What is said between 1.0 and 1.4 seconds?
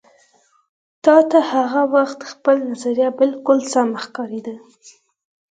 تا ته